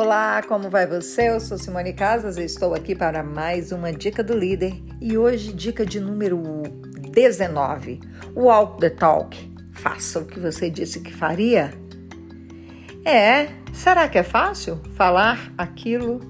[0.00, 1.28] Olá, como vai você?
[1.28, 4.80] Eu sou Simone Casas e estou aqui para mais uma Dica do Líder.
[5.00, 6.40] E hoje, dica de número
[7.10, 7.98] 19:
[8.36, 9.36] Walk the Talk.
[9.72, 11.72] Faça o que você disse que faria.
[13.04, 16.20] É, será que é fácil falar aquilo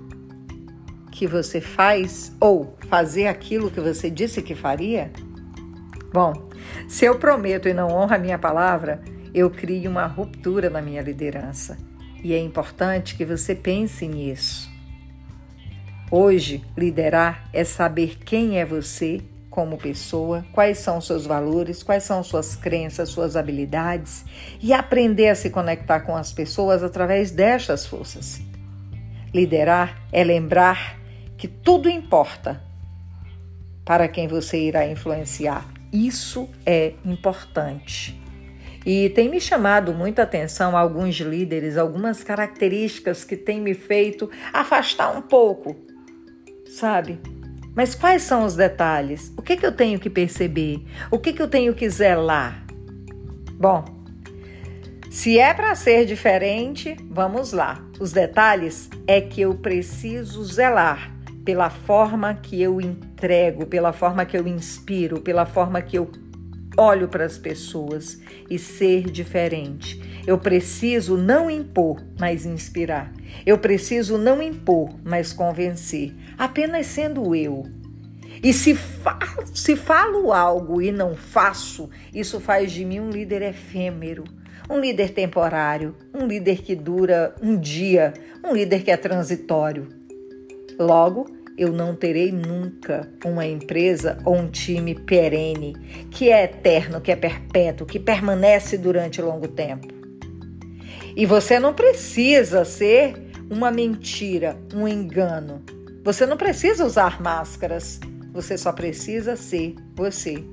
[1.12, 5.12] que você faz ou fazer aquilo que você disse que faria?
[6.10, 6.32] Bom,
[6.88, 9.02] se eu prometo e não honro a minha palavra,
[9.34, 11.76] eu crio uma ruptura na minha liderança.
[12.22, 14.68] E é importante que você pense nisso.
[16.10, 22.22] Hoje, liderar é saber quem é você como pessoa, quais são seus valores, quais são
[22.22, 24.24] suas crenças, suas habilidades
[24.62, 28.40] e aprender a se conectar com as pessoas através destas forças.
[29.34, 30.98] Liderar é lembrar
[31.36, 32.62] que tudo importa
[33.84, 35.66] para quem você irá influenciar.
[35.92, 38.18] Isso é importante.
[38.88, 45.14] E tem me chamado muita atenção alguns líderes, algumas características que têm me feito afastar
[45.14, 45.76] um pouco,
[46.64, 47.20] sabe?
[47.74, 49.30] Mas quais são os detalhes?
[49.36, 50.82] O que, que eu tenho que perceber?
[51.10, 52.64] O que, que eu tenho que zelar?
[53.60, 53.84] Bom,
[55.10, 57.86] se é para ser diferente, vamos lá.
[58.00, 61.14] Os detalhes é que eu preciso zelar
[61.44, 66.10] pela forma que eu entrego, pela forma que eu inspiro, pela forma que eu
[66.78, 70.00] olho para as pessoas e ser diferente.
[70.24, 73.12] Eu preciso não impor, mas inspirar.
[73.44, 77.66] Eu preciso não impor, mas convencer, apenas sendo eu.
[78.42, 79.18] E se, fa
[79.52, 84.22] se falo algo e não faço, isso faz de mim um líder efêmero,
[84.70, 89.88] um líder temporário, um líder que dura um dia, um líder que é transitório.
[90.78, 91.26] Logo,
[91.58, 95.74] eu não terei nunca uma empresa ou um time perene,
[96.08, 99.88] que é eterno, que é perpétuo, que permanece durante longo tempo.
[101.16, 103.14] E você não precisa ser
[103.50, 105.60] uma mentira, um engano.
[106.04, 107.98] Você não precisa usar máscaras.
[108.32, 110.44] Você só precisa ser você.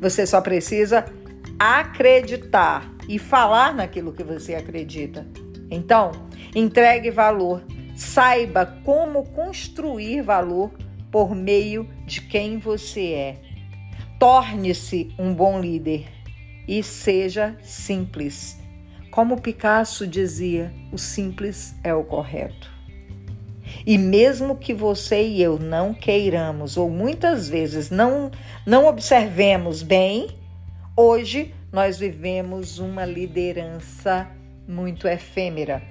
[0.00, 1.04] Você só precisa
[1.58, 5.24] acreditar e falar naquilo que você acredita.
[5.70, 6.10] Então,
[6.54, 7.62] entregue valor
[7.94, 10.72] Saiba como construir valor
[11.12, 13.36] por meio de quem você é.
[14.18, 16.06] Torne-se um bom líder
[16.66, 18.58] e seja simples.
[19.12, 22.68] Como Picasso dizia, o simples é o correto.
[23.86, 28.30] E mesmo que você e eu não queiramos ou muitas vezes não
[28.66, 30.28] não observemos bem,
[30.96, 34.28] hoje nós vivemos uma liderança
[34.66, 35.82] muito efêmera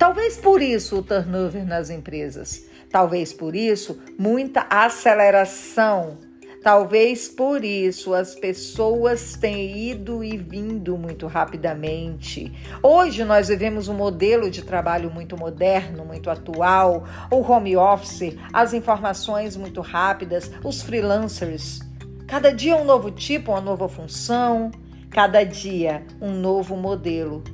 [0.00, 2.64] Talvez por isso o turnover nas empresas.
[2.90, 6.16] Talvez por isso muita aceleração.
[6.62, 12.50] Talvez por isso as pessoas têm ido e vindo muito rapidamente.
[12.82, 18.72] Hoje nós vivemos um modelo de trabalho muito moderno, muito atual, o home office, as
[18.72, 21.80] informações muito rápidas, os freelancers.
[22.26, 24.70] Cada dia um novo tipo, uma nova função,
[25.10, 27.44] cada dia um novo modelo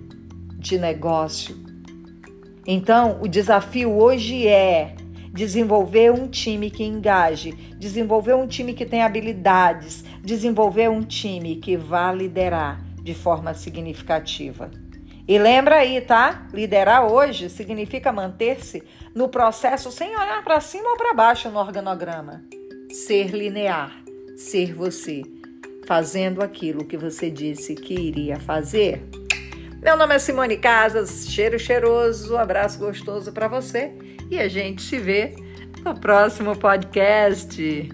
[0.60, 1.65] de negócio
[2.66, 4.96] então, o desafio hoje é
[5.32, 11.76] desenvolver um time que engaje, desenvolver um time que tem habilidades, desenvolver um time que
[11.76, 14.70] vá liderar de forma significativa.
[15.28, 16.48] E lembra aí, tá?
[16.52, 18.82] Liderar hoje significa manter-se
[19.14, 22.42] no processo sem olhar para cima ou para baixo no organograma.
[22.90, 23.92] Ser linear,
[24.36, 25.22] ser você,
[25.86, 29.04] fazendo aquilo que você disse que iria fazer.
[29.82, 33.92] Meu nome é Simone Casas, cheiro cheiroso, abraço gostoso para você
[34.30, 35.34] e a gente se vê
[35.84, 37.88] no próximo podcast.